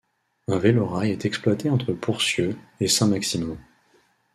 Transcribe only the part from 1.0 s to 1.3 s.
est